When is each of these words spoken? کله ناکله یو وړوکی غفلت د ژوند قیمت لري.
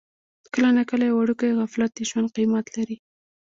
کله 0.53 0.69
ناکله 0.77 1.03
یو 1.07 1.17
وړوکی 1.19 1.55
غفلت 1.59 1.91
د 1.95 1.99
ژوند 2.09 2.33
قیمت 2.37 2.65
لري. 2.75 2.97